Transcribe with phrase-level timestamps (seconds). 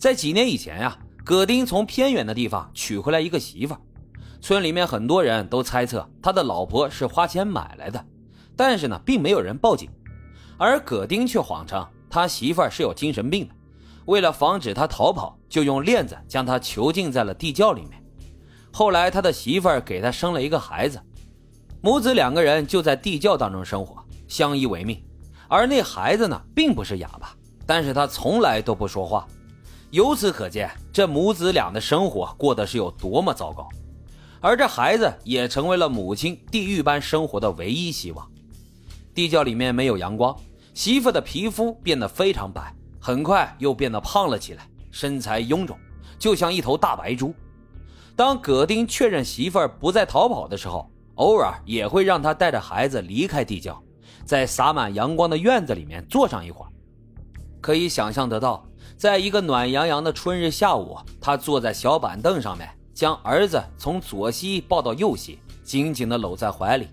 [0.00, 3.80] 在几年以前呀，葛丁从偏远的地方娶回来一个媳妇儿，
[4.40, 8.02] 村里面很多人都猜测他的老婆是花钱买来的，
[8.56, 9.90] 但是呢，并没有人报警，
[10.56, 13.54] 而葛丁却谎称他媳妇儿是有精神病的，
[14.06, 18.02] 为了防止他逃跑，就用链子将他囚禁在了地窖里面。
[18.72, 20.98] 后来他的媳妇儿给他生了一个孩子，
[21.82, 24.98] 母子两个人就在地窖当中生活，相依为命。
[25.46, 27.36] 而那孩子呢，并不是哑巴，
[27.66, 29.28] 但是他从来都不说话。
[29.90, 33.68] 由此可见，这母子俩的生活过得是有多么糟糕，
[34.40, 38.30] 而这孩子也成为了母亲地狱般生活的唯一希望。
[39.12, 40.36] 地窖里面没有阳光，
[40.74, 45.76] 媳妇的皮肤变得非常白，很快又变得胖了起来，身材臃肿，
[46.20, 47.34] 就像一头大白猪。
[48.14, 53.82] 当葛丁确认媳妇不再逃跑的时候，偶尔也会让他带着孩子离开地窖，
[54.24, 56.70] 在洒满阳光的院子里面坐上一会儿。
[57.60, 58.64] 可以想象得到。
[59.00, 66.86] 在一个暖洋洋的春日下午，他坐在小板凳上面，将儿子从左膝抱到右膝，紧紧地搂在怀里。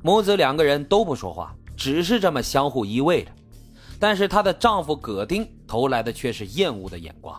[0.00, 3.32] 母子两个人都不说话，只是这么相互依偎着。
[3.98, 7.36] 但是她的丈夫葛丁投来的却是厌恶的眼光。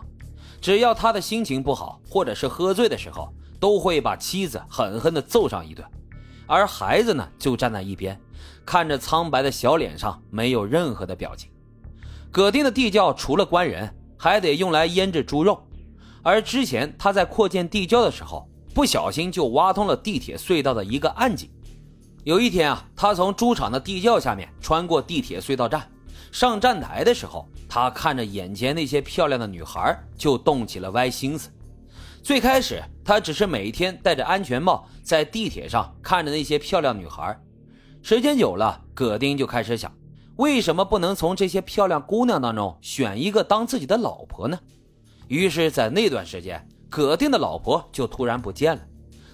[0.60, 5.82] 只要他的心情不好，或者是喝醉的时候，都会把妻子狠狠地揍上一顿。
[6.46, 8.20] 而孩子呢，就站在一边，
[8.66, 11.50] 看着苍白的小脸上没有任何的表情。
[12.30, 13.90] 葛丁的地窖除了关人。
[14.22, 15.60] 还得用来腌制猪肉，
[16.22, 21.50] 而之前他在扩建地窖的时候，不小心就挖通了地铁隧道的一个暗井。
[22.22, 25.90] 有一天啊，他从猪场的地窖下面穿过地铁隧道站，
[26.30, 31.50] 上站台的时候，他看着眼前那些漂亮的女孩，就动起了歪心思。
[32.22, 37.36] 最开始，他只是每天戴着安全帽在地铁上看着那些漂亮女孩，
[38.02, 39.92] 时间久了，葛丁就开始想。
[40.36, 44.58] 为什么不能从这些漂亮姑娘当中选一个当自己的老婆呢？
[45.28, 48.82] 于是，在那段时间，葛定的老婆就突然不见了。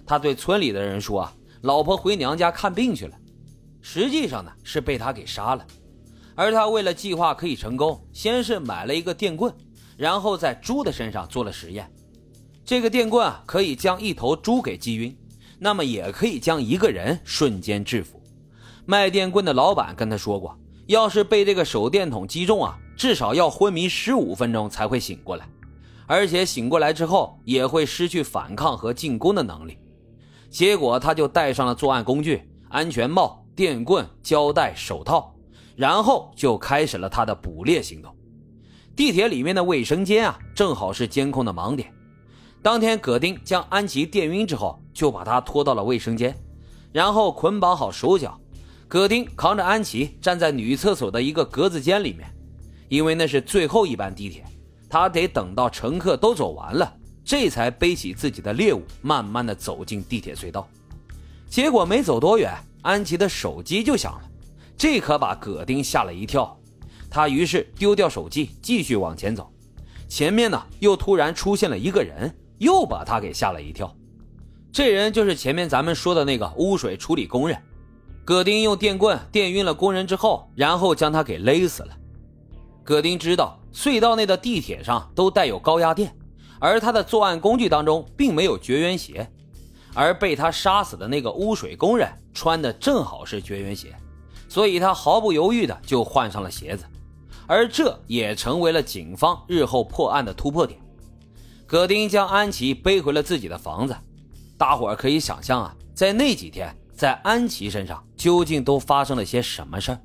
[0.06, 1.28] 他对村里的人说：“，
[1.62, 3.16] 老婆回娘家看病去了。”
[3.80, 5.64] 实际上呢，是被他给杀了。
[6.34, 9.52] 而他为了计划可以成功，先是买了一个电棍，
[9.96, 11.90] 然后在猪的身上做了实验。
[12.64, 15.16] 这个电棍啊，可以将一头猪给击晕，
[15.58, 18.20] 那么也可以将一个人瞬间制服。
[18.84, 20.58] 卖电棍的老板跟他说过。
[20.88, 25.46] 要是被这个手电筒击中啊，至少要昏迷十五分钟才会醒过来，
[26.06, 29.76] 而且醒过来之后也会失去反抗和进攻的能力。
[30.48, 35.30] 结果他就带上了作案工具、安全帽、电棍、胶带、手套，
[35.76, 38.10] 然后就开始了他的捕猎行动。
[38.96, 41.92] 地铁里面的卫生间啊，正好是监控的盲点。
[42.62, 46.34] 当天，葛丁将安琪电晕之后，就把她拖到了卫生间，
[46.92, 48.40] 然后捆绑好手脚。
[48.88, 52.26] 葛丁扛着安琪站在女厕所的一个格子间里面，
[52.88, 54.42] 因为那是最后一班地铁，
[54.88, 56.90] 他得等到乘客都走完了，
[57.22, 60.66] 这才背起自己的猎物，慢慢的走进地铁隧道。
[61.50, 62.50] 结果没走多远，
[62.80, 64.22] 安琪的手机就响了，
[64.74, 66.58] 这可把葛丁吓了一跳。
[67.10, 69.52] 他于是丢掉手机，继续往前走。
[70.08, 73.94] 前面呢，又突然出现了一个人，又把他给吓了一跳。
[74.72, 77.58] 这人就是前面咱们说的那个污水处理工人。
[78.28, 81.96] 葛丁用电棍电晕了工人之后，然后将他给勒死了。
[82.84, 86.14] 葛丁知道隧道内的地铁上都带有高压电，
[86.58, 89.26] 而他的作案工具当中并没有绝缘鞋，
[89.94, 93.96] 而被他杀死的那个污水工人穿的正好是绝缘鞋，
[94.46, 96.84] 所以他毫不犹豫的就换上了鞋子，
[97.46, 100.78] 而这也成为了警方日后破案的突破点。
[101.66, 103.96] 葛丁将安琪背回了自己的房子，
[104.58, 106.77] 大伙儿可以想象啊，在那几天。
[106.98, 110.00] 在安琪身上究竟都发生了些什么事儿？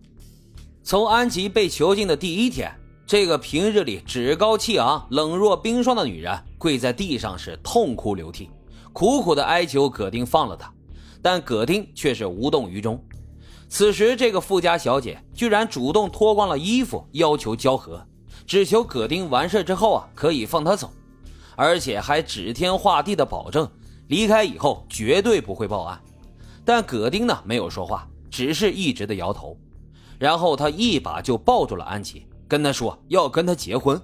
[0.84, 2.72] 从安琪被囚禁的第一天，
[3.08, 8.52] 这个平日里趾高气昂、冷若冰霜的女人跪在地上是痛哭流涕，
[8.94, 10.72] 苦苦的哀求葛丁放了她，
[11.20, 13.04] 但葛丁却是无动于衷。
[13.68, 18.06] 此时，这个富家小姐居然主动脱光了衣服，要求交合，
[18.46, 20.92] 只求葛丁完事之后啊可以放她走，
[21.56, 23.68] 而且还指天画地的保证
[24.10, 26.00] 离开以后绝对不会报案。
[26.66, 29.58] 但葛丁呢没有说话，只是一直的摇头。
[30.20, 34.02] 然后他一把就抱住了安琪，跟他说要跟他结婚。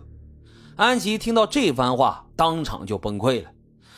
[0.76, 3.50] 安琪听到这番话，当场就崩溃了，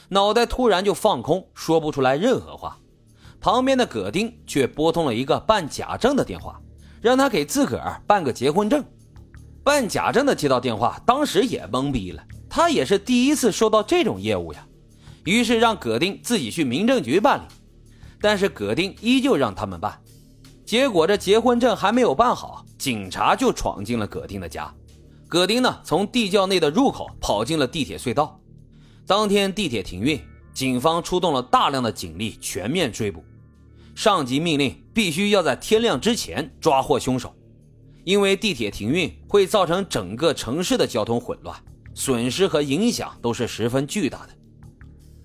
[0.10, 2.78] 脑袋突然就放空，说不出来任何话。
[3.40, 6.62] 旁边的葛丁却拨通了一个办假证的电话，
[7.02, 8.84] 让他给自个儿办个结婚证。
[9.64, 14.68] 办假证的接到电话，当时也懵逼了，他也是第一次收到这种业务呀。
[15.24, 17.44] 于是让葛丁自己去民政局办理。
[18.22, 20.00] 但是葛丁依旧让他们办，
[20.66, 24.74] 结果这结婚证还没有办好，警察就闯进了葛丁的家。
[25.28, 28.40] 葛丁呢从地窖内的入口跑进了地铁隧道。
[29.08, 30.22] 当天地铁停运，
[30.54, 33.24] 警方出动了大量的警力全面追捕。
[33.96, 37.36] 上级命令必须要在天亮之前抓获凶手，
[38.04, 41.58] 因为地铁停运会造成整个城市的交通混乱，
[41.94, 44.30] 损失和影响都是十分巨大的。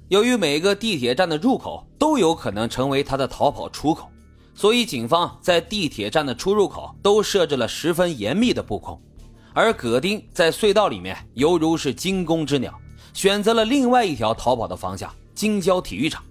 [0.09, 4.09] 由于每个地铁站的入口都有可能成为他的逃跑出口。
[4.55, 8.97] 所以，警方在地铁站的出入口都设置了十分严密的布控，
[9.53, 12.73] 而葛丁在隧道里面犹如是惊弓之鸟，
[13.13, 16.23] 选择了另外一条逃跑的方向——京郊体育场。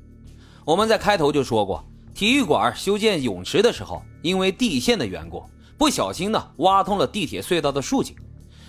[0.63, 1.83] 我们在开头就说过，
[2.13, 5.43] 体育馆修建泳池的时候，因为地陷的缘故，
[5.77, 8.15] 不小心呢挖通了地铁隧道的竖井。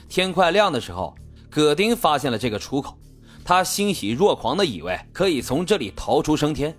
[0.08, 1.14] 天快亮的时候，
[1.49, 2.99] 葛丁发现了这个出口，
[3.44, 6.76] 他欣喜若狂的以为可以从这里逃出升天。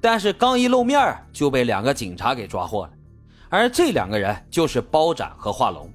[0.00, 2.92] 但是刚一露面就被两个警察给抓获了，
[3.50, 5.90] 而这两个人就是包斩和华龙。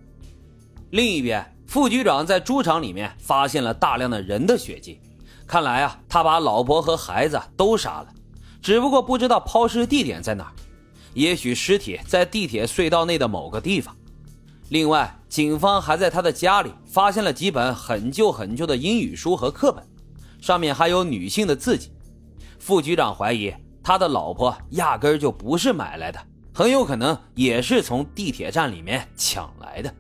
[0.92, 5.02] 另一边，副局长在猪场里面发现了大量的人的血迹，
[5.48, 8.08] 看来啊，他把老婆和孩子都杀了，
[8.62, 10.54] 只不过不知道抛尸地点在哪儿，
[11.16, 13.96] 也许尸体在地铁隧道内的某个地方。
[14.70, 19.84] 另外，警方还在他的家里发现了几本很旧很旧的英语书和课本，
[20.40, 21.92] 上面还有女性的字迹。
[22.60, 23.52] 副局长怀疑。
[23.86, 26.20] 他的老婆压根儿就不是买来的，
[26.52, 29.94] 很有可能也是从地铁站里面抢来的。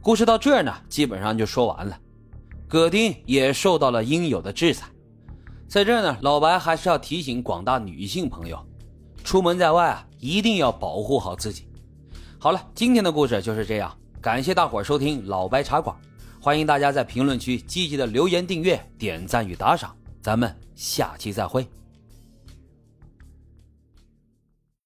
[0.00, 1.96] 故事到这儿呢，基本上就说完了。
[2.66, 4.88] 葛丁也受到了应有的制裁。
[5.68, 8.58] 在这儿呢，老白还是要提醒广大女性朋友，
[9.22, 11.68] 出门在外啊，一定要保护好自己。
[12.40, 15.94] 好了，今天的故事就是这样，感谢大伙儿收听老白茶馆，
[16.40, 21.64] 欢迎大家在评论区积极的留言、订阅、点赞与打赏，咱们下期再会。